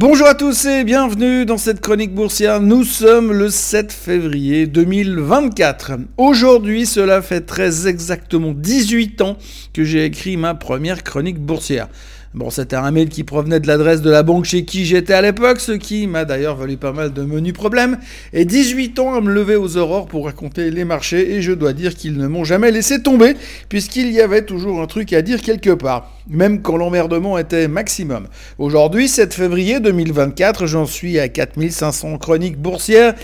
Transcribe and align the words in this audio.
Bonjour 0.00 0.28
à 0.28 0.36
tous 0.36 0.64
et 0.66 0.84
bienvenue 0.84 1.44
dans 1.44 1.58
cette 1.58 1.80
chronique 1.80 2.14
boursière. 2.14 2.60
Nous 2.60 2.84
sommes 2.84 3.32
le 3.32 3.50
7 3.50 3.92
février 3.92 4.68
2024. 4.68 5.94
Aujourd'hui, 6.16 6.86
cela 6.86 7.20
fait 7.20 7.40
très 7.40 7.88
exactement 7.88 8.52
18 8.52 9.20
ans 9.22 9.36
que 9.72 9.82
j'ai 9.82 10.04
écrit 10.04 10.36
ma 10.36 10.54
première 10.54 11.02
chronique 11.02 11.40
boursière. 11.40 11.88
Bon, 12.34 12.50
c'était 12.50 12.76
un 12.76 12.90
mail 12.90 13.08
qui 13.08 13.24
provenait 13.24 13.58
de 13.58 13.66
l'adresse 13.66 14.02
de 14.02 14.10
la 14.10 14.22
banque 14.22 14.44
chez 14.44 14.66
qui 14.66 14.84
j'étais 14.84 15.14
à 15.14 15.22
l'époque, 15.22 15.60
ce 15.60 15.72
qui 15.72 16.06
m'a 16.06 16.26
d'ailleurs 16.26 16.56
valu 16.56 16.76
pas 16.76 16.92
mal 16.92 17.14
de 17.14 17.22
menus 17.22 17.54
problèmes, 17.54 17.96
et 18.34 18.44
18 18.44 18.98
ans 18.98 19.14
à 19.14 19.22
me 19.22 19.32
lever 19.32 19.56
aux 19.56 19.78
aurores 19.78 20.06
pour 20.06 20.26
raconter 20.26 20.70
les 20.70 20.84
marchés, 20.84 21.36
et 21.36 21.40
je 21.40 21.52
dois 21.52 21.72
dire 21.72 21.94
qu'ils 21.94 22.18
ne 22.18 22.26
m'ont 22.26 22.44
jamais 22.44 22.70
laissé 22.70 23.02
tomber, 23.02 23.34
puisqu'il 23.70 24.12
y 24.12 24.20
avait 24.20 24.44
toujours 24.44 24.82
un 24.82 24.86
truc 24.86 25.14
à 25.14 25.22
dire 25.22 25.40
quelque 25.40 25.70
part, 25.70 26.12
même 26.28 26.60
quand 26.60 26.76
l'emmerdement 26.76 27.38
était 27.38 27.66
maximum. 27.66 28.26
Aujourd'hui, 28.58 29.08
7 29.08 29.32
février 29.32 29.80
2024, 29.80 30.66
j'en 30.66 30.84
suis 30.84 31.18
à 31.18 31.28
4500 31.28 32.18
chroniques 32.18 32.58
boursières, 32.58 33.14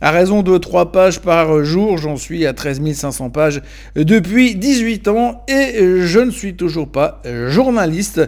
à 0.00 0.10
raison 0.10 0.42
de 0.42 0.58
3 0.58 0.92
pages 0.92 1.20
par 1.20 1.64
jour, 1.64 1.98
j'en 1.98 2.16
suis 2.16 2.46
à 2.46 2.52
13 2.52 2.92
500 2.92 3.30
pages 3.30 3.62
depuis 3.94 4.54
18 4.54 5.08
ans 5.08 5.42
et 5.48 6.00
je 6.00 6.18
ne 6.20 6.30
suis 6.30 6.54
toujours 6.54 6.88
pas 6.88 7.22
journaliste, 7.48 8.20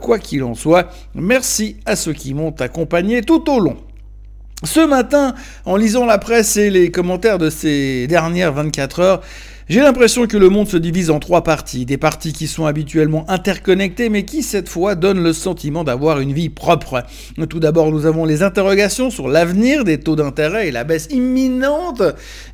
quoi 0.00 0.18
qu'il 0.18 0.44
en 0.44 0.54
soit. 0.54 0.88
Merci 1.14 1.76
à 1.86 1.96
ceux 1.96 2.12
qui 2.12 2.34
m'ont 2.34 2.54
accompagné 2.60 3.22
tout 3.22 3.50
au 3.50 3.58
long. 3.58 3.76
Ce 4.64 4.80
matin, 4.80 5.34
en 5.64 5.76
lisant 5.76 6.06
la 6.06 6.18
presse 6.18 6.56
et 6.56 6.70
les 6.70 6.90
commentaires 6.90 7.38
de 7.38 7.50
ces 7.50 8.06
dernières 8.06 8.52
24 8.52 9.00
heures, 9.00 9.20
j'ai 9.68 9.80
l'impression 9.80 10.28
que 10.28 10.36
le 10.36 10.48
monde 10.48 10.68
se 10.68 10.76
divise 10.76 11.10
en 11.10 11.18
trois 11.18 11.42
parties, 11.42 11.86
des 11.86 11.96
parties 11.96 12.32
qui 12.32 12.46
sont 12.46 12.66
habituellement 12.66 13.28
interconnectées 13.28 14.10
mais 14.10 14.24
qui 14.24 14.44
cette 14.44 14.68
fois 14.68 14.94
donnent 14.94 15.24
le 15.24 15.32
sentiment 15.32 15.82
d'avoir 15.82 16.20
une 16.20 16.32
vie 16.32 16.50
propre. 16.50 17.02
Tout 17.50 17.58
d'abord 17.58 17.90
nous 17.90 18.06
avons 18.06 18.24
les 18.24 18.44
interrogations 18.44 19.10
sur 19.10 19.26
l'avenir 19.26 19.82
des 19.82 19.98
taux 19.98 20.14
d'intérêt 20.14 20.68
et 20.68 20.70
la 20.70 20.84
baisse 20.84 21.08
imminente 21.10 22.00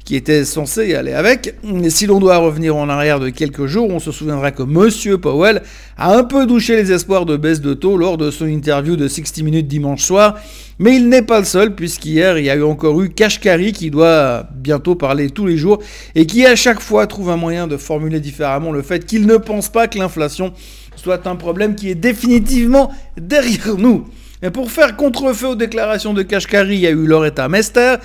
qui 0.06 0.17
était 0.17 0.47
censée 0.47 0.95
aller 0.95 1.12
avec. 1.12 1.55
Et 1.83 1.91
si 1.91 2.06
l'on 2.06 2.19
doit 2.19 2.39
revenir 2.39 2.77
en 2.77 2.89
arrière 2.89 3.20
de 3.20 3.29
quelques 3.29 3.67
jours, 3.67 3.91
on 3.91 4.01
se 4.01 4.11
souviendra 4.11 4.51
que 4.51 4.62
M. 4.62 5.19
Powell 5.19 5.62
a 5.98 6.17
un 6.17 6.25
peu 6.25 6.47
douché 6.47 6.77
les 6.77 6.92
espoirs 6.92 7.27
de 7.27 7.36
baisse 7.36 7.61
de 7.61 7.75
taux 7.75 7.98
lors 7.98 8.17
de 8.17 8.31
son 8.31 8.47
interview 8.47 8.97
de 8.97 9.06
60 9.06 9.45
minutes 9.45 9.69
dimanche 9.69 10.03
soir, 10.03 10.36
mais 10.79 10.97
il 10.97 11.11
n'est 11.11 11.23
pas 11.23 11.39
le 11.39 11.45
seul 11.45 11.75
puisqu'hier 11.75 12.39
il 12.39 12.47
y 12.47 12.51
a 12.51 12.56
eu 12.56 12.62
encore 12.62 13.01
eu 13.03 13.11
Kashkari 13.11 13.73
qui 13.73 13.91
doit 13.91 14.47
bientôt 14.55 14.95
parler 14.95 15.29
tous 15.29 15.47
les 15.47 15.58
jours 15.58 15.79
et 16.14 16.27
qui 16.27 16.47
à 16.47 16.56
chaque 16.56 16.81
fois 16.81 17.02
trouve 17.06 17.31
un 17.31 17.36
moyen 17.36 17.67
de 17.67 17.77
formuler 17.77 18.20
différemment 18.20 18.72
le 18.72 18.83
fait 18.83 19.05
qu'il 19.06 19.27
ne 19.27 19.36
pense 19.36 19.69
pas 19.69 19.89
que 19.89 19.98
l'inflation 19.98 20.53
soit 20.97 21.27
un 21.27 21.36
problème 21.36 21.75
qui 21.75 21.91
est 21.91 21.95
définitivement 21.95 22.92
derrière 23.17 23.77
nous? 23.77 24.06
Et 24.42 24.50
pour 24.50 24.70
faire 24.70 24.97
contre-feu 24.97 25.48
aux 25.48 25.55
déclarations 25.55 26.14
de 26.14 26.23
Kashkari, 26.23 26.75
il 26.75 26.80
y 26.80 26.86
a 26.86 26.91
eu 26.91 27.06
Loretta 27.06 27.48
Mester 27.48 27.97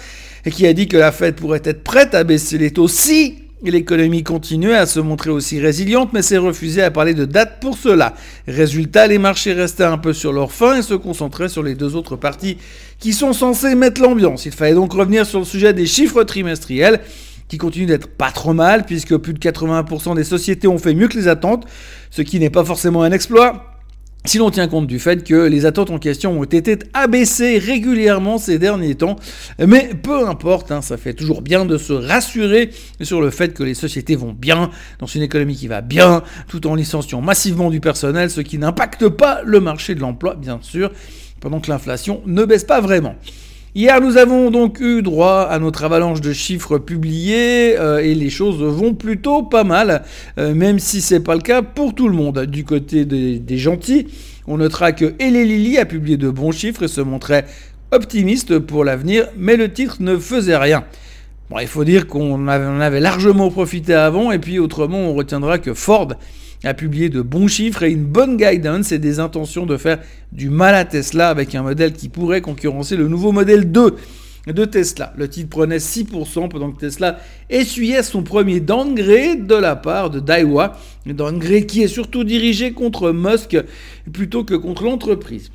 qui 0.51 0.67
a 0.67 0.73
dit 0.73 0.87
que 0.87 0.97
la 0.97 1.11
Fed 1.11 1.35
pourrait 1.35 1.61
être 1.63 1.83
prête 1.83 2.13
à 2.13 2.23
baisser 2.23 2.57
les 2.57 2.71
taux 2.71 2.87
si 2.87 3.39
l'économie 3.63 4.23
continuait 4.23 4.75
à 4.75 4.85
se 4.85 4.99
montrer 4.99 5.31
aussi 5.31 5.59
résiliente, 5.59 6.13
mais 6.13 6.21
s'est 6.21 6.37
refusé 6.37 6.83
à 6.83 6.91
parler 6.91 7.15
de 7.15 7.25
date 7.25 7.59
pour 7.59 7.75
cela. 7.75 8.13
Résultat, 8.47 9.07
les 9.07 9.17
marchés 9.17 9.53
restaient 9.53 9.83
un 9.83 9.97
peu 9.97 10.13
sur 10.13 10.31
leur 10.31 10.51
faim 10.51 10.77
et 10.77 10.81
se 10.83 10.93
concentraient 10.93 11.49
sur 11.49 11.63
les 11.63 11.73
deux 11.73 11.95
autres 11.95 12.15
parties 12.15 12.57
qui 12.99 13.13
sont 13.13 13.33
censées 13.33 13.73
mettre 13.73 14.01
l'ambiance. 14.01 14.45
Il 14.45 14.51
fallait 14.51 14.75
donc 14.75 14.93
revenir 14.93 15.25
sur 15.25 15.39
le 15.39 15.45
sujet 15.45 15.73
des 15.73 15.87
chiffres 15.87 16.23
trimestriels 16.23 16.99
qui 17.47 17.57
continuent 17.57 17.87
d'être 17.87 18.07
pas 18.07 18.31
trop 18.31 18.53
mal, 18.53 18.85
puisque 18.85 19.15
plus 19.17 19.33
de 19.33 19.39
80% 19.39 20.15
des 20.15 20.23
sociétés 20.23 20.67
ont 20.67 20.77
fait 20.77 20.93
mieux 20.93 21.07
que 21.07 21.17
les 21.17 21.27
attentes, 21.27 21.65
ce 22.11 22.21
qui 22.21 22.39
n'est 22.39 22.49
pas 22.49 22.65
forcément 22.65 23.03
un 23.03 23.11
exploit. 23.11 23.77
Si 24.25 24.39
l'on 24.39 24.51
tient 24.51 24.67
compte 24.67 24.87
du 24.87 24.99
fait 24.99 25.23
que 25.23 25.47
les 25.47 25.65
attentes 25.65 25.89
en 25.89 25.99
question 25.99 26.37
ont 26.37 26.43
été 26.43 26.77
abaissées 26.93 27.59
régulièrement 27.59 28.37
ces 28.37 28.59
derniers 28.59 28.95
temps, 28.95 29.15
mais 29.57 29.91
peu 30.03 30.27
importe, 30.27 30.69
hein, 30.69 30.81
ça 30.81 30.97
fait 30.97 31.13
toujours 31.13 31.41
bien 31.41 31.63
de 31.63 31.77
se 31.77 31.93
rassurer 31.93 32.71
sur 32.99 33.21
le 33.21 33.29
fait 33.29 33.53
que 33.53 33.63
les 33.63 33.73
sociétés 33.73 34.17
vont 34.17 34.33
bien, 34.33 34.69
dans 34.99 35.05
une 35.05 35.21
économie 35.21 35.55
qui 35.55 35.67
va 35.67 35.79
bien, 35.79 36.23
tout 36.49 36.67
en 36.67 36.75
licenciant 36.75 37.21
massivement 37.21 37.69
du 37.69 37.79
personnel, 37.79 38.29
ce 38.29 38.41
qui 38.41 38.57
n'impacte 38.57 39.07
pas 39.07 39.41
le 39.45 39.61
marché 39.61 39.95
de 39.95 40.01
l'emploi, 40.01 40.35
bien 40.35 40.59
sûr, 40.61 40.91
pendant 41.39 41.61
que 41.61 41.71
l'inflation 41.71 42.21
ne 42.25 42.43
baisse 42.43 42.65
pas 42.65 42.81
vraiment. 42.81 43.15
Hier, 43.75 43.99
nous 44.01 44.17
avons 44.17 44.49
donc 44.49 44.79
eu 44.79 45.01
droit 45.01 45.41
à 45.41 45.59
notre 45.59 45.83
avalanche 45.83 46.21
de 46.21 46.31
chiffres 46.31 46.77
publiés 46.77 47.77
euh, 47.77 47.99
et 47.99 48.15
les 48.15 48.29
choses 48.29 48.63
vont 48.63 48.93
plutôt 48.95 49.43
pas 49.43 49.65
mal, 49.65 50.03
euh, 50.39 50.55
même 50.55 50.79
si 50.79 51.01
c'est 51.01 51.19
pas 51.19 51.35
le 51.35 51.41
cas 51.41 51.61
pour 51.61 51.93
tout 51.93 52.07
le 52.07 52.15
monde. 52.15 52.45
Du 52.45 52.63
côté 52.63 53.05
des, 53.05 53.57
gentils, 53.57 54.07
on 54.47 54.57
notera 54.57 54.93
que 54.93 55.13
Lily 55.19 55.77
a 55.77 55.85
publié 55.85 56.17
de 56.17 56.29
bons 56.29 56.51
chiffres 56.51 56.83
et 56.83 56.87
se 56.87 57.01
montrait 57.01 57.45
optimiste 57.91 58.57
pour 58.57 58.83
l'avenir, 58.83 59.27
mais 59.37 59.57
le 59.57 59.71
titre 59.71 59.97
ne 59.99 60.17
faisait 60.17 60.57
rien. 60.57 60.85
Bon, 61.49 61.59
il 61.59 61.67
faut 61.67 61.83
dire 61.83 62.07
qu'on 62.07 62.47
avait, 62.47 62.83
avait 62.83 62.99
largement 62.99 63.51
profité 63.51 63.93
avant, 63.93 64.31
et 64.31 64.39
puis 64.39 64.59
autrement, 64.59 65.09
on 65.09 65.13
retiendra 65.13 65.59
que 65.59 65.73
Ford 65.73 66.13
a 66.63 66.73
publié 66.73 67.09
de 67.09 67.21
bons 67.21 67.47
chiffres 67.47 67.83
et 67.83 67.91
une 67.91 68.05
bonne 68.05 68.37
guidance 68.37 68.91
et 68.91 68.99
des 68.99 69.19
intentions 69.19 69.65
de 69.65 69.77
faire 69.77 69.99
du 70.31 70.49
mal 70.49 70.75
à 70.75 70.85
Tesla 70.85 71.29
avec 71.29 71.55
un 71.55 71.63
modèle 71.63 71.93
qui 71.93 72.09
pourrait 72.09 72.41
concurrencer 72.41 72.95
le 72.95 73.07
nouveau 73.07 73.31
modèle 73.31 73.71
2 73.71 73.95
de 74.47 74.65
Tesla. 74.65 75.13
Le 75.17 75.27
titre 75.27 75.49
prenait 75.49 75.77
6% 75.77 76.49
pendant 76.49 76.71
que 76.71 76.79
Tesla 76.79 77.19
essuyait 77.49 78.03
son 78.03 78.23
premier 78.23 78.59
downgrade 78.59 79.45
de 79.45 79.55
la 79.55 79.75
part 79.75 80.09
de 80.09 80.19
Daiwa, 80.19 80.77
downgrade 81.05 81.65
qui 81.65 81.83
est 81.83 81.87
surtout 81.87 82.23
dirigé 82.23 82.71
contre 82.71 83.11
Musk 83.11 83.57
plutôt 84.11 84.43
que 84.43 84.55
contre 84.55 84.83
l'entreprise. 84.83 85.51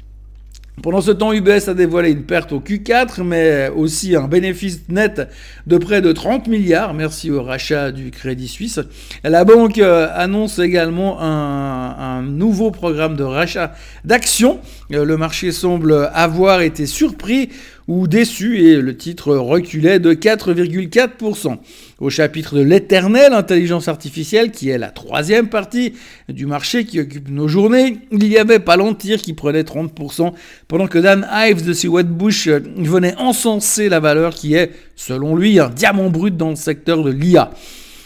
Pendant 0.81 1.03
ce 1.03 1.11
temps, 1.11 1.35
UBS 1.35 1.69
a 1.69 1.75
dévoilé 1.75 2.11
une 2.13 2.23
perte 2.23 2.51
au 2.51 2.59
Q4, 2.59 3.23
mais 3.23 3.69
aussi 3.69 4.17
un 4.17 4.27
bénéfice 4.27 4.81
net 4.89 5.29
de 5.67 5.77
près 5.77 6.01
de 6.01 6.13
30 6.13 6.49
milliards, 6.49 6.95
merci 6.95 7.31
au 7.31 7.43
rachat 7.43 7.93
du 7.93 8.11
Crédit 8.11 8.49
Suisse. 8.49 8.81
La 9.23 9.45
banque 9.45 9.77
euh, 9.77 10.09
annonce 10.15 10.59
également 10.59 11.21
un, 11.21 12.23
nouveau 12.23 12.71
programme 12.71 13.17
de 13.17 13.23
rachat 13.23 13.75
d'actions. 14.07 14.61
Euh, 14.93 15.05
le 15.05 15.19
marché 15.19 15.53
semble 15.53 16.11
avoir 16.15 16.63
été 16.63 16.87
surpris 16.87 17.51
ou 17.89 18.07
déçu 18.07 18.59
et 18.59 18.77
le 18.77 18.97
titre 18.97 19.35
reculait 19.35 19.99
de 19.99 20.15
4,4%. 20.15 21.59
Au 22.01 22.11
chapitre 22.11 22.57
de 22.57 22.63
l'éternelle 22.63 23.33
intelligence 23.33 23.89
artificielle, 23.89 24.51
qui 24.51 24.69
est 24.69 24.79
la 24.79 24.91
troisième 24.91 25.49
partie 25.49 25.95
du 26.29 26.47
marché 26.47 26.85
qui 26.85 27.01
occupe 27.01 27.29
nos 27.29 27.49
journées, 27.49 27.99
il 28.11 28.27
y 28.27 28.39
avait 28.39 28.59
Palantir 28.59 29.21
qui 29.21 29.35
prenait 29.35 29.63
30%, 29.63 30.33
pendant 30.69 30.87
que 30.87 30.99
Dan 30.99 31.29
Ives 31.33 31.65
de 31.65 31.73
Seward 31.73 32.09
Bush 32.09 32.49
venait 32.49 33.15
encenser 33.19 33.89
la 33.89 34.01
valeur 34.01 34.35
qui 34.35 34.55
est, 34.55 34.73
selon 34.97 35.37
lui, 35.37 35.59
un 35.61 35.69
diamant 35.69 36.11
brut 36.11 36.37
dans 36.37 36.51
le 36.51 36.57
secteur 36.57 37.03
de 37.03 37.11
l'IA. 37.11 37.51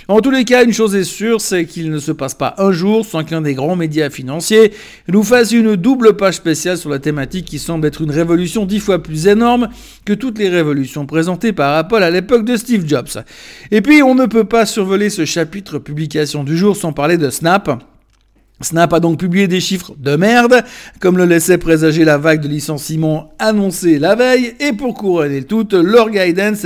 En 0.08 0.20
tous 0.20 0.30
les 0.30 0.44
cas, 0.44 0.62
une 0.62 0.72
chose 0.72 0.94
est 0.94 1.02
sûre, 1.02 1.40
c'est 1.40 1.66
qu'il 1.66 1.90
ne 1.90 1.98
se 1.98 2.12
passe 2.12 2.34
pas 2.34 2.54
un 2.58 2.70
jour 2.70 3.04
sans 3.04 3.24
qu'un 3.24 3.40
des 3.40 3.54
grands 3.54 3.74
médias 3.74 4.08
financiers 4.08 4.72
nous 5.08 5.24
fasse 5.24 5.50
une 5.50 5.74
double 5.74 6.16
page 6.16 6.34
spéciale 6.34 6.78
sur 6.78 6.90
la 6.90 7.00
thématique 7.00 7.44
qui 7.44 7.58
semble 7.58 7.88
être 7.88 8.02
une 8.02 8.12
révolution 8.12 8.66
dix 8.66 8.78
fois 8.78 9.02
plus 9.02 9.26
énorme 9.26 9.68
que 10.04 10.12
toutes 10.12 10.38
les 10.38 10.48
révolutions 10.48 11.06
présentées 11.06 11.52
par 11.52 11.74
Apple 11.74 12.04
à 12.04 12.10
l'époque 12.10 12.44
de 12.44 12.56
Steve 12.56 12.86
Jobs. 12.86 13.24
Et 13.72 13.80
puis, 13.80 14.00
on 14.04 14.14
ne 14.14 14.26
peut 14.26 14.44
pas 14.44 14.64
survoler 14.64 15.10
ce 15.10 15.24
chapitre 15.24 15.80
publication 15.80 16.44
du 16.44 16.56
jour 16.56 16.76
sans 16.76 16.92
parler 16.92 17.18
de 17.18 17.28
Snap. 17.28 17.95
Snap 18.62 18.94
a 18.94 19.00
donc 19.00 19.18
publié 19.18 19.48
des 19.48 19.60
chiffres 19.60 19.92
de 19.98 20.16
merde, 20.16 20.64
comme 20.98 21.18
le 21.18 21.26
laissait 21.26 21.58
présager 21.58 22.04
la 22.04 22.16
vague 22.16 22.40
de 22.40 22.48
licenciements 22.48 23.30
annoncée 23.38 23.98
la 23.98 24.14
veille, 24.14 24.54
et 24.60 24.72
pour 24.72 24.94
couronner 24.94 25.40
le 25.40 25.44
leur 25.76 26.08
guidance 26.08 26.64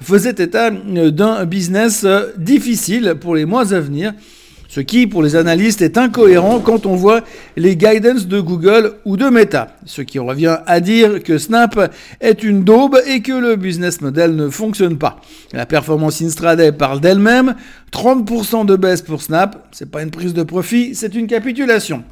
faisait 0.00 0.30
état 0.30 0.70
d'un 0.70 1.44
business 1.44 2.04
difficile 2.36 3.14
pour 3.20 3.36
les 3.36 3.44
mois 3.44 3.72
à 3.72 3.78
venir, 3.78 4.14
ce 4.72 4.80
qui, 4.80 5.06
pour 5.06 5.22
les 5.22 5.36
analystes, 5.36 5.82
est 5.82 5.98
incohérent 5.98 6.60
quand 6.60 6.86
on 6.86 6.96
voit 6.96 7.20
les 7.58 7.76
guidance 7.76 8.26
de 8.26 8.40
Google 8.40 8.94
ou 9.04 9.18
de 9.18 9.26
Meta. 9.26 9.76
Ce 9.84 10.00
qui 10.00 10.18
revient 10.18 10.60
à 10.66 10.80
dire 10.80 11.22
que 11.22 11.36
Snap 11.36 11.94
est 12.22 12.42
une 12.42 12.64
daube 12.64 12.98
et 13.06 13.20
que 13.20 13.32
le 13.32 13.56
business 13.56 14.00
model 14.00 14.34
ne 14.34 14.48
fonctionne 14.48 14.96
pas. 14.96 15.20
La 15.52 15.66
performance 15.66 16.22
intraday 16.22 16.72
parle 16.72 17.02
d'elle-même. 17.02 17.54
30% 17.92 18.64
de 18.64 18.76
baisse 18.76 19.02
pour 19.02 19.20
Snap, 19.20 19.62
c'est 19.72 19.90
pas 19.90 20.02
une 20.02 20.10
prise 20.10 20.32
de 20.32 20.42
profit, 20.42 20.94
c'est 20.94 21.14
une 21.14 21.26
capitulation. 21.26 22.02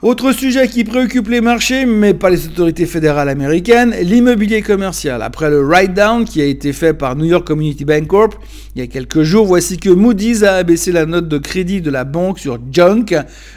Autre 0.00 0.30
sujet 0.30 0.68
qui 0.68 0.84
préoccupe 0.84 1.26
les 1.26 1.40
marchés, 1.40 1.84
mais 1.84 2.14
pas 2.14 2.30
les 2.30 2.46
autorités 2.46 2.86
fédérales 2.86 3.28
américaines, 3.28 3.92
l'immobilier 4.00 4.62
commercial. 4.62 5.22
Après 5.22 5.50
le 5.50 5.60
write-down 5.60 6.24
qui 6.24 6.40
a 6.40 6.44
été 6.44 6.72
fait 6.72 6.94
par 6.94 7.16
New 7.16 7.24
York 7.24 7.44
Community 7.44 7.84
Bank 7.84 8.06
Corp 8.06 8.34
il 8.76 8.80
y 8.80 8.84
a 8.84 8.86
quelques 8.86 9.22
jours, 9.24 9.46
voici 9.46 9.76
que 9.76 9.90
Moody's 9.90 10.44
a 10.44 10.54
abaissé 10.54 10.92
la 10.92 11.04
note 11.04 11.26
de 11.26 11.38
crédit 11.38 11.80
de 11.80 11.90
la 11.90 12.04
banque 12.04 12.38
sur 12.38 12.60
junk. 12.70 13.06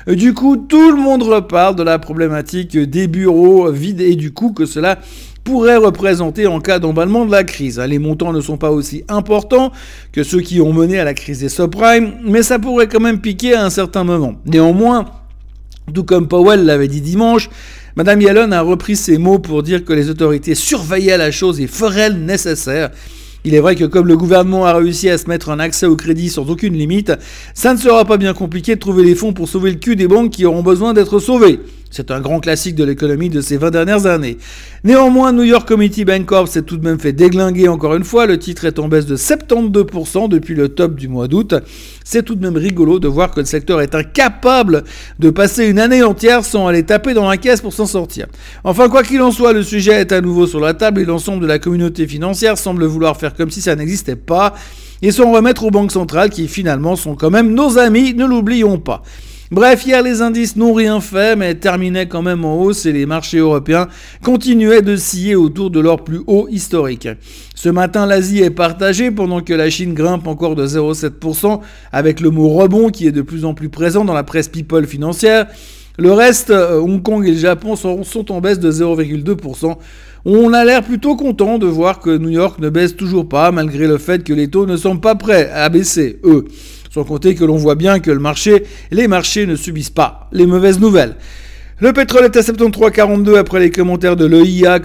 Du 0.07 0.33
coup, 0.33 0.57
tout 0.57 0.89
le 0.89 0.99
monde 0.99 1.21
repart 1.21 1.77
de 1.77 1.83
la 1.83 1.99
problématique 1.99 2.75
des 2.75 3.07
bureaux 3.07 3.71
vides 3.71 4.01
et 4.01 4.15
du 4.15 4.33
coup 4.33 4.51
que 4.51 4.65
cela 4.65 4.97
pourrait 5.43 5.77
représenter 5.77 6.47
en 6.47 6.59
cas 6.59 6.79
d'emballement 6.79 7.23
de 7.23 7.31
la 7.31 7.43
crise. 7.43 7.77
Les 7.77 7.99
montants 7.99 8.33
ne 8.33 8.41
sont 8.41 8.57
pas 8.57 8.71
aussi 8.71 9.03
importants 9.09 9.71
que 10.11 10.23
ceux 10.23 10.41
qui 10.41 10.59
ont 10.59 10.73
mené 10.73 10.99
à 10.99 11.03
la 11.03 11.13
crise 11.13 11.41
des 11.41 11.49
subprimes, 11.49 12.13
mais 12.23 12.41
ça 12.41 12.57
pourrait 12.57 12.87
quand 12.87 12.99
même 12.99 13.21
piquer 13.21 13.53
à 13.53 13.63
un 13.63 13.69
certain 13.69 14.03
moment. 14.03 14.33
Néanmoins, 14.47 15.05
tout 15.93 16.03
comme 16.03 16.27
Powell 16.27 16.65
l'avait 16.65 16.87
dit 16.87 17.01
dimanche, 17.01 17.49
Madame 17.95 18.21
Yellen 18.21 18.53
a 18.53 18.61
repris 18.61 18.95
ces 18.95 19.17
mots 19.17 19.39
pour 19.39 19.63
dire 19.63 19.83
que 19.83 19.93
les 19.93 20.09
autorités 20.09 20.55
surveillaient 20.55 21.17
la 21.17 21.31
chose 21.31 21.59
et 21.59 21.67
feraient 21.67 22.09
le 22.09 22.15
nécessaire. 22.15 22.91
Il 23.43 23.55
est 23.55 23.59
vrai 23.59 23.75
que 23.75 23.85
comme 23.85 24.07
le 24.07 24.15
gouvernement 24.15 24.65
a 24.65 24.73
réussi 24.73 25.09
à 25.09 25.17
se 25.17 25.27
mettre 25.27 25.49
un 25.49 25.59
accès 25.59 25.87
au 25.87 25.95
crédit 25.95 26.29
sans 26.29 26.47
aucune 26.49 26.75
limite, 26.75 27.11
ça 27.53 27.73
ne 27.73 27.79
sera 27.79 28.05
pas 28.05 28.17
bien 28.17 28.33
compliqué 28.33 28.75
de 28.75 28.79
trouver 28.79 29.03
les 29.03 29.15
fonds 29.15 29.33
pour 29.33 29.49
sauver 29.49 29.71
le 29.71 29.77
cul 29.77 29.95
des 29.95 30.07
banques 30.07 30.31
qui 30.31 30.45
auront 30.45 30.61
besoin 30.61 30.93
d'être 30.93 31.19
sauvées. 31.19 31.59
C'est 31.91 32.09
un 32.09 32.21
grand 32.21 32.39
classique 32.39 32.75
de 32.75 32.85
l'économie 32.85 33.29
de 33.29 33.41
ces 33.41 33.57
20 33.57 33.69
dernières 33.69 34.05
années. 34.05 34.37
Néanmoins, 34.85 35.33
New 35.33 35.43
York 35.43 35.67
Community 35.67 36.05
Bank 36.05 36.25
Corp 36.25 36.47
s'est 36.47 36.61
tout 36.61 36.77
de 36.77 36.85
même 36.85 37.01
fait 37.01 37.11
déglinguer 37.11 37.67
encore 37.67 37.95
une 37.95 38.05
fois. 38.05 38.25
Le 38.25 38.39
titre 38.39 38.63
est 38.63 38.79
en 38.79 38.87
baisse 38.87 39.05
de 39.05 39.17
72% 39.17 40.29
depuis 40.29 40.55
le 40.55 40.69
top 40.69 40.95
du 40.95 41.09
mois 41.09 41.27
d'août. 41.27 41.53
C'est 42.05 42.23
tout 42.23 42.35
de 42.35 42.41
même 42.41 42.55
rigolo 42.55 42.97
de 42.99 43.09
voir 43.09 43.31
que 43.31 43.41
le 43.41 43.45
secteur 43.45 43.81
est 43.81 43.93
incapable 43.93 44.85
de 45.19 45.29
passer 45.29 45.67
une 45.67 45.79
année 45.79 46.01
entière 46.01 46.45
sans 46.45 46.65
aller 46.67 46.83
taper 46.83 47.13
dans 47.13 47.27
la 47.27 47.35
caisse 47.35 47.59
pour 47.59 47.73
s'en 47.73 47.85
sortir. 47.85 48.27
Enfin, 48.63 48.87
quoi 48.87 49.03
qu'il 49.03 49.21
en 49.21 49.31
soit, 49.31 49.51
le 49.51 49.61
sujet 49.61 49.99
est 49.99 50.13
à 50.13 50.21
nouveau 50.21 50.47
sur 50.47 50.61
la 50.61 50.73
table 50.73 51.01
et 51.01 51.05
l'ensemble 51.05 51.41
de 51.41 51.47
la 51.47 51.59
communauté 51.59 52.07
financière 52.07 52.57
semble 52.57 52.85
vouloir 52.85 53.17
faire 53.17 53.33
comme 53.33 53.51
si 53.51 53.59
ça 53.59 53.75
n'existait 53.75 54.15
pas 54.15 54.53
et 55.01 55.11
s'en 55.11 55.29
remettre 55.33 55.65
aux 55.65 55.71
banques 55.71 55.91
centrales 55.91 56.29
qui 56.29 56.47
finalement 56.47 56.95
sont 56.95 57.15
quand 57.15 57.31
même 57.31 57.53
nos 57.53 57.77
amis, 57.77 58.13
ne 58.13 58.25
l'oublions 58.25 58.77
pas. 58.77 59.03
Bref, 59.51 59.85
hier 59.85 60.01
les 60.01 60.21
indices 60.21 60.55
n'ont 60.55 60.71
rien 60.71 61.01
fait, 61.01 61.35
mais 61.35 61.55
terminaient 61.55 62.07
quand 62.07 62.21
même 62.21 62.45
en 62.45 62.61
hausse 62.61 62.85
et 62.85 62.93
les 62.93 63.05
marchés 63.05 63.39
européens 63.39 63.89
continuaient 64.23 64.81
de 64.81 64.95
scier 64.95 65.35
autour 65.35 65.71
de 65.71 65.81
leur 65.81 66.05
plus 66.05 66.21
haut 66.25 66.47
historique. 66.49 67.09
Ce 67.53 67.67
matin, 67.67 68.05
l'Asie 68.05 68.39
est 68.39 68.49
partagée 68.49 69.11
pendant 69.11 69.41
que 69.41 69.53
la 69.53 69.69
Chine 69.69 69.93
grimpe 69.93 70.25
encore 70.25 70.55
de 70.55 70.65
0,7%, 70.65 71.59
avec 71.91 72.21
le 72.21 72.29
mot 72.29 72.47
rebond 72.47 72.91
qui 72.91 73.07
est 73.07 73.11
de 73.11 73.21
plus 73.21 73.43
en 73.43 73.53
plus 73.53 73.67
présent 73.67 74.05
dans 74.05 74.13
la 74.13 74.23
presse 74.23 74.47
people 74.47 74.87
financière. 74.87 75.47
Le 75.97 76.13
reste, 76.13 76.49
euh, 76.49 76.79
Hong 76.79 77.03
Kong 77.03 77.27
et 77.27 77.31
le 77.31 77.37
Japon 77.37 77.75
sont, 77.75 78.05
sont 78.05 78.31
en 78.31 78.39
baisse 78.39 78.59
de 78.59 78.71
0,2%. 78.71 79.75
On 80.23 80.53
a 80.53 80.63
l'air 80.63 80.81
plutôt 80.81 81.17
content 81.17 81.57
de 81.57 81.67
voir 81.67 81.99
que 81.99 82.17
New 82.17 82.29
York 82.29 82.57
ne 82.59 82.69
baisse 82.69 82.95
toujours 82.95 83.27
pas, 83.27 83.51
malgré 83.51 83.85
le 83.85 83.97
fait 83.97 84.23
que 84.23 84.31
les 84.31 84.47
taux 84.47 84.65
ne 84.65 84.77
sont 84.77 84.97
pas 84.97 85.15
prêts 85.15 85.51
à 85.53 85.67
baisser, 85.67 86.19
eux. 86.23 86.45
Sans 86.93 87.05
compter 87.05 87.35
que 87.35 87.45
l'on 87.45 87.55
voit 87.55 87.75
bien 87.75 88.01
que 88.01 88.11
le 88.11 88.19
marché, 88.19 88.65
les 88.91 89.07
marchés 89.07 89.45
ne 89.45 89.55
subissent 89.55 89.89
pas 89.89 90.27
les 90.33 90.45
mauvaises 90.45 90.79
nouvelles. 90.79 91.15
Le 91.79 91.93
pétrole 91.93 92.25
est 92.25 92.35
à 92.35 92.41
73,42 92.41 93.37
après 93.37 93.61
les 93.61 93.71
commentaires 93.71 94.17
de 94.17 94.25
l'EIA 94.25 94.81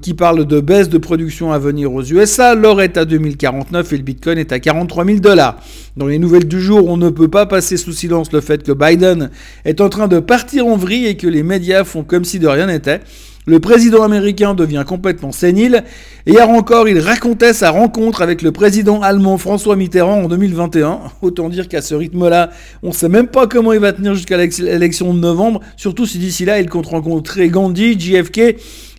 qui 0.00 0.14
parle 0.14 0.46
de 0.46 0.60
baisse 0.60 0.88
de 0.88 0.96
production 0.96 1.52
à 1.52 1.58
venir 1.58 1.92
aux 1.92 2.02
USA. 2.02 2.54
L'or 2.54 2.80
est 2.80 2.96
à 2.96 3.04
2049 3.04 3.92
et 3.92 3.96
le 3.98 4.02
bitcoin 4.02 4.38
est 4.38 4.52
à 4.52 4.58
43 4.58 5.04
000 5.04 5.18
dollars. 5.18 5.60
Dans 5.98 6.06
les 6.06 6.18
nouvelles 6.18 6.48
du 6.48 6.60
jour, 6.62 6.88
on 6.88 6.96
ne 6.96 7.10
peut 7.10 7.28
pas 7.28 7.44
passer 7.44 7.76
sous 7.76 7.92
silence 7.92 8.32
le 8.32 8.40
fait 8.40 8.62
que 8.62 8.72
Biden 8.72 9.30
est 9.66 9.82
en 9.82 9.90
train 9.90 10.08
de 10.08 10.18
partir 10.18 10.66
en 10.66 10.76
vrille 10.76 11.06
et 11.06 11.16
que 11.18 11.28
les 11.28 11.42
médias 11.42 11.84
font 11.84 12.04
comme 12.04 12.24
si 12.24 12.38
de 12.38 12.48
rien 12.48 12.66
n'était. 12.68 13.00
Le 13.46 13.58
président 13.58 14.02
américain 14.02 14.52
devient 14.52 14.84
complètement 14.86 15.32
sénile. 15.32 15.82
Hier 16.26 16.48
encore, 16.48 16.88
il 16.88 16.98
racontait 16.98 17.54
sa 17.54 17.70
rencontre 17.70 18.20
avec 18.20 18.42
le 18.42 18.52
président 18.52 19.00
allemand 19.00 19.38
François 19.38 19.76
Mitterrand 19.76 20.24
en 20.24 20.28
2021. 20.28 21.00
Autant 21.22 21.48
dire 21.48 21.66
qu'à 21.66 21.80
ce 21.80 21.94
rythme-là, 21.94 22.50
on 22.82 22.88
ne 22.88 22.92
sait 22.92 23.08
même 23.08 23.28
pas 23.28 23.46
comment 23.46 23.72
il 23.72 23.80
va 23.80 23.94
tenir 23.94 24.14
jusqu'à 24.14 24.36
l'élection 24.36 25.14
de 25.14 25.18
novembre, 25.18 25.60
surtout 25.78 26.04
si 26.04 26.18
d'ici 26.18 26.44
là, 26.44 26.60
il 26.60 26.68
compte 26.68 26.86
rencontrer 26.86 27.48
Gandhi, 27.48 27.98
JFK 27.98 28.38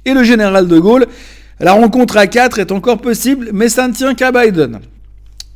et 0.05 0.13
le 0.13 0.23
général 0.23 0.67
de 0.67 0.79
Gaulle. 0.79 1.05
La 1.59 1.73
rencontre 1.73 2.17
à 2.17 2.25
4 2.25 2.57
est 2.57 2.71
encore 2.71 2.97
possible, 2.97 3.51
mais 3.53 3.69
ça 3.69 3.87
ne 3.87 3.93
tient 3.93 4.15
qu'à 4.15 4.31
Biden. 4.31 4.79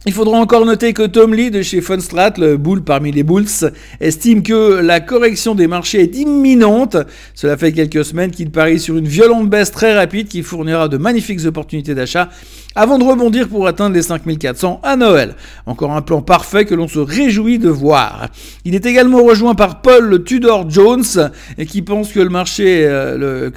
Il 0.08 0.14
faudra 0.14 0.38
encore 0.38 0.68
noter 0.68 0.94
que 0.94 1.08
Tom 1.08 1.34
Lee 1.34 1.50
de 1.50 1.64
chez 1.64 1.82
Funstrat, 1.82 2.34
le 2.38 2.58
boule 2.58 2.84
parmi 2.84 3.12
les 3.12 3.24
bulls, 3.24 3.48
estime 4.00 4.44
que 4.44 4.80
la 4.80 5.00
correction 5.00 5.56
des 5.56 5.66
marchés 5.66 6.00
est 6.02 6.16
imminente. 6.16 6.96
Cela 7.34 7.58
fait 7.58 7.72
quelques 7.72 8.06
semaines 8.06 8.30
qu'il 8.30 8.52
parie 8.52 8.80
sur 8.80 8.98
une 8.98 9.08
violente 9.08 9.50
baisse 9.50 9.72
très 9.72 9.98
rapide 9.98 10.28
qui 10.28 10.44
fournira 10.44 10.90
de 10.90 10.98
magnifiques 10.98 11.44
opportunités 11.48 11.96
d'achat 11.96 12.30
avant 12.76 12.98
de 12.98 13.04
rebondir 13.04 13.48
pour 13.48 13.68
atteindre 13.68 13.96
les 13.96 14.02
5400 14.02 14.82
à 14.84 14.96
Noël. 14.96 15.36
Encore 15.66 15.92
un 15.92 16.02
plan 16.02 16.22
parfait 16.22 16.66
que 16.66 16.76
l'on 16.76 16.88
se 16.88 17.00
réjouit 17.00 17.58
de 17.58 17.70
voir. 17.70 18.28
Il 18.66 18.76
est 18.76 18.86
également 18.86 19.24
rejoint 19.24 19.56
par 19.56 19.82
Paul 19.82 20.24
Tudor 20.24 20.70
Jones 20.70 21.32
qui 21.68 21.82
pense 21.82 22.12
que 22.12 22.20
le 22.20 22.30
marché, 22.30 22.86
euh, 22.86 23.50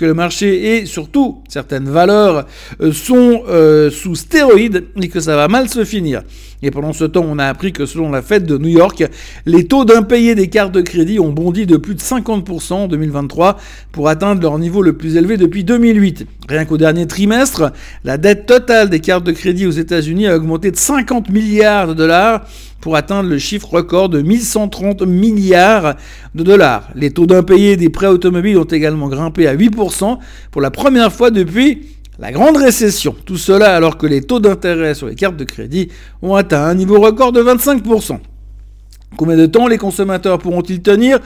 et 0.42 0.86
surtout 0.86 1.42
certaines 1.48 1.88
valeurs 1.88 2.46
euh, 2.80 2.92
sont 2.92 3.42
euh, 3.48 3.90
sous 3.90 4.14
stéroïdes 4.14 4.84
et 5.00 5.08
que 5.08 5.20
ça 5.20 5.36
va 5.36 5.48
mal 5.48 5.68
se 5.68 5.84
finir. 5.84 6.22
Et 6.62 6.70
pendant 6.70 6.92
ce 6.92 7.04
temps, 7.04 7.24
on 7.28 7.38
a 7.38 7.46
appris 7.46 7.72
que 7.72 7.86
selon 7.86 8.10
la 8.10 8.22
fête 8.22 8.44
de 8.44 8.58
New 8.58 8.68
York, 8.68 9.04
les 9.46 9.66
taux 9.66 9.84
d'impayés 9.84 10.34
des 10.34 10.48
cartes 10.48 10.72
de 10.72 10.80
crédit 10.80 11.20
ont 11.20 11.30
bondi 11.30 11.66
de 11.66 11.76
plus 11.76 11.94
de 11.94 12.00
50% 12.00 12.72
en 12.72 12.88
2023 12.88 13.58
pour 13.92 14.08
atteindre 14.08 14.42
leur 14.42 14.58
niveau 14.58 14.82
le 14.82 14.94
plus 14.94 15.16
élevé 15.16 15.36
depuis 15.36 15.62
2008. 15.62 16.26
Rien 16.48 16.64
qu'au 16.64 16.76
dernier 16.76 17.06
trimestre, 17.06 17.72
la 18.04 18.16
dette 18.16 18.46
totale 18.46 18.90
des 18.90 19.00
cartes 19.00 19.24
de 19.24 19.32
crédit 19.32 19.66
aux 19.66 19.70
États-Unis 19.70 20.26
a 20.26 20.36
augmenté 20.36 20.70
de 20.70 20.76
50 20.76 21.30
milliards 21.30 21.88
de 21.88 21.94
dollars 21.94 22.44
pour 22.80 22.96
atteindre 22.96 23.28
le 23.28 23.38
chiffre 23.38 23.68
record 23.70 24.08
de 24.08 24.22
1130 24.22 25.02
milliards 25.02 25.96
de 26.34 26.42
dollars. 26.42 26.88
Les 26.94 27.10
taux 27.10 27.26
d'impayés 27.26 27.76
des 27.76 27.88
prêts 27.88 28.06
automobiles 28.06 28.58
ont 28.58 28.64
également 28.64 29.08
grimpé 29.08 29.46
à 29.46 29.56
8% 29.56 30.18
pour 30.50 30.60
la 30.60 30.70
première 30.70 31.12
fois 31.12 31.30
depuis 31.30 31.97
la 32.18 32.32
grande 32.32 32.56
récession, 32.56 33.14
tout 33.24 33.36
cela 33.36 33.76
alors 33.76 33.96
que 33.96 34.06
les 34.06 34.22
taux 34.22 34.40
d'intérêt 34.40 34.94
sur 34.94 35.06
les 35.06 35.14
cartes 35.14 35.36
de 35.36 35.44
crédit 35.44 35.88
ont 36.20 36.34
atteint 36.34 36.64
un 36.64 36.74
niveau 36.74 37.00
record 37.00 37.30
de 37.32 37.42
25%. 37.42 38.18
Combien 39.16 39.36
de 39.36 39.46
temps 39.46 39.68
les 39.68 39.78
consommateurs 39.78 40.38
pourront-ils 40.38 40.82
tenir? 40.82 41.20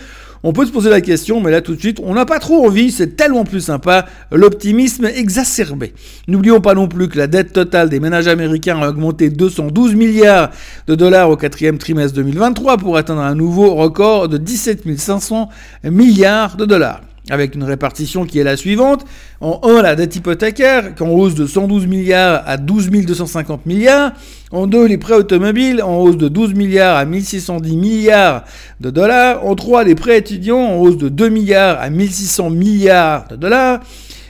On 0.45 0.53
peut 0.53 0.67
se 0.67 0.73
poser 0.73 0.91
la 0.91 1.01
question, 1.01 1.41
mais 1.41 1.51
là 1.51 1.61
tout 1.61 1.75
de 1.75 1.81
suite, 1.81 1.99
on 2.03 2.15
n'a 2.15 2.27
pas 2.27 2.41
trop 2.41 2.67
envie, 2.67 2.91
c'est 2.91 3.17
tellement 3.17 3.45
plus 3.45 3.61
sympa, 3.61 4.07
l'optimisme 4.33 5.07
exacerbé. 5.07 5.95
N'oublions 6.27 6.61
pas 6.61 6.75
non 6.75 6.89
plus 6.89 7.09
que 7.09 7.17
la 7.17 7.29
dette 7.29 7.53
totale 7.53 7.89
des 7.89 8.01
ménages 8.01 8.27
américains 8.29 8.83
a 8.83 8.89
augmenté 8.89 9.31
de 9.31 9.37
212 9.37 9.95
milliards 9.95 10.51
de 10.89 10.95
dollars 10.95 11.31
au 11.31 11.37
quatrième 11.37 11.79
trimestre 11.79 12.17
2023 12.17 12.77
pour 12.77 12.97
atteindre 12.97 13.23
un 13.23 13.37
nouveau 13.37 13.75
record 13.75 14.29
de 14.29 14.37
17 14.37 14.99
500 14.99 15.49
milliards 15.85 16.57
de 16.57 16.65
dollars 16.65 17.01
avec 17.31 17.55
une 17.55 17.65
répartition 17.65 18.25
qui 18.25 18.39
est 18.39 18.45
la 18.45 18.57
suivante. 18.57 19.05
En 19.41 19.61
1, 19.63 19.83
la 19.83 19.95
dette 19.95 20.17
hypothécaire, 20.17 20.93
en 21.01 21.09
hausse 21.09 21.35
de 21.35 21.47
112 21.47 21.87
milliards 21.87 22.43
à 22.47 22.57
12 22.57 22.91
250 22.91 23.67
milliards. 23.67 24.13
En 24.51 24.67
2, 24.67 24.87
les 24.87 24.99
prêts 24.99 25.15
automobiles, 25.15 25.83
en 25.83 25.99
hausse 25.99 26.17
de 26.17 26.29
12 26.29 26.55
milliards 26.55 26.97
à 26.97 27.05
1610 27.05 27.77
milliards 27.77 28.45
de 28.81 28.91
dollars. 28.91 29.45
En 29.47 29.55
3, 29.55 29.85
les 29.85 29.95
prêts 29.95 30.19
étudiants, 30.19 30.59
en 30.59 30.77
hausse 30.79 30.97
de 30.97 31.09
2 31.09 31.29
milliards 31.29 31.81
à 31.81 31.91
1600 31.91 32.51
milliards 32.51 33.29
de 33.29 33.37
dollars. 33.37 33.81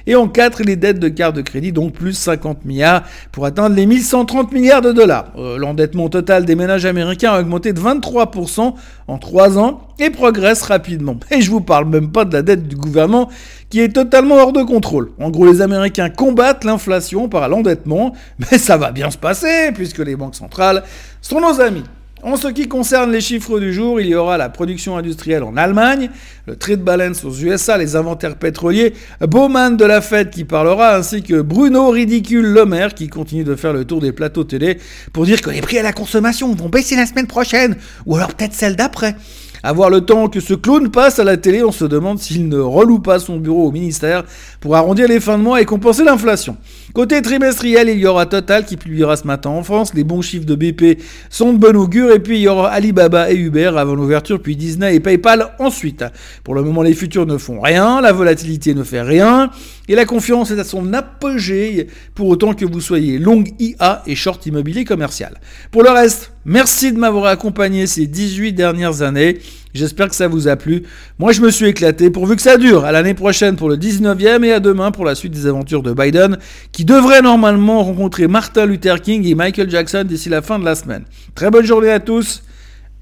Et 0.07 0.15
en 0.15 0.29
4, 0.29 0.63
les 0.63 0.77
dettes 0.77 0.99
de 0.99 1.09
carte 1.09 1.37
de 1.37 1.43
crédit, 1.43 1.73
donc 1.73 1.93
plus 1.93 2.13
50 2.13 2.65
milliards 2.65 3.03
pour 3.31 3.47
atteindre 3.47 3.77
les 3.77 3.87
1130 3.87 4.53
milliards 4.53 4.83
de 4.83 4.93
dollars. 4.93 5.33
Euh, 5.37 5.59
l'endettement 5.59 6.09
total 6.09 6.45
des 6.45 6.55
ménages 6.55 6.85
américains 6.85 7.33
a 7.33 7.41
augmenté 7.41 7.73
de 7.73 7.81
23% 7.81 8.75
en 9.09 9.19
3 9.19 9.59
ans 9.59 9.89
et 9.99 10.11
progresse 10.11 10.63
rapidement. 10.63 11.17
Et 11.31 11.41
je 11.41 11.51
vous 11.51 11.61
parle 11.61 11.87
même 11.87 12.11
pas 12.11 12.25
de 12.25 12.33
la 12.33 12.43
dette 12.43 12.67
du 12.69 12.77
gouvernement 12.77 13.29
qui 13.71 13.81
est 13.81 13.89
totalement 13.89 14.37
hors 14.37 14.53
de 14.53 14.63
contrôle. 14.63 15.13
En 15.19 15.31
gros, 15.31 15.47
les 15.47 15.63
Américains 15.63 16.11
combattent 16.11 16.65
l'inflation 16.65 17.29
par 17.29 17.49
l'endettement, 17.49 18.15
mais 18.39 18.59
ça 18.59 18.77
va 18.77 18.91
bien 18.91 19.11
se 19.11 19.19
passer 19.19 19.73
puisque 19.73 19.99
les 19.99 20.17
banques 20.17 20.35
centrales 20.35 20.83
sont 21.21 21.41
nos 21.41 21.61
amis. 21.61 21.85
En 22.25 22.37
ce 22.37 22.47
qui 22.47 22.69
concerne 22.69 23.11
les 23.11 23.21
chiffres 23.21 23.59
du 23.59 23.73
jour, 23.73 24.01
il 24.01 24.07
y 24.07 24.15
aura 24.15 24.39
la 24.39 24.49
production 24.49 24.97
industrielle 24.97 25.43
en 25.43 25.57
Allemagne, 25.57 26.09
le 26.47 26.55
trade 26.55 26.81
balance 26.81 27.25
aux 27.25 27.35
USA, 27.35 27.77
les 27.77 27.97
inventaires 27.97 28.37
pétroliers, 28.37 28.93
Bowman 29.21 29.77
de 29.77 29.85
la 29.85 30.01
Fed 30.01 30.31
qui 30.31 30.45
parlera, 30.45 30.95
ainsi 30.95 31.25
que 31.25 31.41
Bruno 31.41 31.91
Ridicule 31.91 32.47
Lomer 32.47 32.89
qui 32.95 33.09
continue 33.09 33.43
de 33.43 33.57
faire 33.57 33.73
le 33.73 33.85
tour 33.85 34.01
des 34.01 34.13
plateaux 34.13 34.45
télé 34.45 34.79
pour 35.13 35.25
dire 35.25 35.41
que 35.41 35.51
les 35.51 35.63
prix 35.63 35.79
à 35.79 35.83
la 35.83 35.93
consommation 35.93 36.55
vont 36.55 36.69
baisser 36.69 36.95
la 36.95 37.07
semaine 37.07 37.27
prochaine, 37.27 37.75
ou 38.07 38.15
alors 38.15 38.35
peut-être 38.35 38.55
celle 38.55 38.77
d'après. 38.77 39.17
Avoir 39.65 39.91
le 39.91 40.01
temps 40.01 40.29
que 40.29 40.41
ce 40.41 40.55
clown 40.55 40.91
passe 40.91 41.21
à 41.21 41.25
la 41.25 41.37
télé, 41.37 41.63
on 41.63 41.71
se 41.71 41.85
demande 41.85 42.19
s'il 42.19 42.49
ne 42.49 42.59
reloue 42.59 42.99
pas 42.99 43.21
son 43.21 43.37
bureau 43.37 43.69
au 43.69 43.71
ministère 43.71 44.25
pour 44.61 44.75
arrondir 44.75 45.07
les 45.07 45.21
fins 45.21 45.39
de 45.39 45.43
mois 45.45 45.61
et 45.61 45.65
compenser 45.65 46.03
l'inflation. 46.03 46.57
Côté 46.95 47.23
trimestriel, 47.23 47.89
il 47.89 47.99
y 47.99 48.07
aura 48.07 48.27
Total 48.27 48.67
qui 48.67 48.77
publiera 48.77 49.17
ce 49.17 49.27
matin 49.27 49.51
en 49.51 49.63
France. 49.63 49.95
Les 49.95 50.03
bons 50.05 50.21
chiffres 50.21 50.47
de 50.47 50.57
BP 50.57 51.01
sont 51.31 51.53
de 51.53 51.59
bon 51.59 51.77
augure. 51.77 52.11
Et 52.11 52.19
puis 52.19 52.39
il 52.39 52.43
y 52.43 52.49
aura 52.49 52.71
Alibaba 52.71 53.31
et 53.31 53.37
Uber 53.37 53.73
avant 53.77 53.95
l'ouverture, 53.95 54.43
puis 54.43 54.57
Disney 54.57 54.97
et 54.97 55.01
PayPal 55.01 55.55
ensuite. 55.59 56.05
Pour 56.43 56.55
le 56.55 56.63
moment, 56.63 56.83
les 56.83 56.95
futurs 56.95 57.27
ne 57.27 57.39
font 57.39 57.61
rien, 57.61 58.01
la 58.01 58.13
volatilité 58.13 58.75
ne 58.75 58.83
fait 58.83 59.03
rien. 59.03 59.51
Et 59.89 59.95
la 59.95 60.05
confiance 60.05 60.51
est 60.51 60.59
à 60.59 60.65
son 60.65 60.93
apogée, 60.93 61.89
pour 62.15 62.29
autant 62.29 62.55
que 62.55 62.65
vous 62.65 62.81
soyez 62.81 63.19
long 63.19 63.45
IA 63.59 64.03
et 64.07 64.15
short 64.15 64.45
immobilier 64.47 64.85
commercial. 64.85 65.41
Pour 65.71 65.83
le 65.83 65.91
reste, 65.91 66.33
merci 66.45 66.93
de 66.93 66.99
m'avoir 66.99 67.27
accompagné 67.27 67.87
ces 67.87 68.07
18 68.07 68.53
dernières 68.53 69.03
années. 69.03 69.39
J'espère 69.75 70.09
que 70.09 70.15
ça 70.15 70.29
vous 70.29 70.49
a 70.49 70.57
plu. 70.57 70.83
Moi, 71.19 71.33
je 71.33 71.41
me 71.41 71.51
suis 71.51 71.67
éclaté, 71.67 72.11
pourvu 72.11 72.37
que 72.37 72.43
ça 72.43 72.57
dure. 72.59 72.85
À 72.85 72.93
l'année 72.93 73.15
prochaine 73.15 73.57
pour 73.57 73.69
le 73.69 73.77
19e 73.77 74.45
et 74.45 74.53
à 74.53 74.61
demain 74.61 74.91
pour 74.91 75.05
la 75.05 75.15
suite 75.15 75.33
des 75.33 75.47
aventures 75.47 75.83
de 75.83 75.93
Biden, 75.93 76.39
qui 76.73 76.85
devrait 76.85 77.23
normalement 77.23 77.83
rencontrer 77.83 78.29
Martin 78.29 78.67
Luther 78.67 79.01
King 79.01 79.27
et 79.27 79.35
Michael 79.35 79.71
Jackson 79.71 80.05
d'ici 80.05 80.29
la 80.29 80.43
fin 80.43 80.59
de 80.59 80.65
la 80.65 80.75
semaine. 80.75 81.05
Très 81.35 81.51
bonne 81.51 81.65
journée 81.65 81.91
à 81.91 82.01
tous 82.01 82.43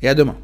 et 0.02 0.08
à 0.08 0.14
demain. 0.14 0.36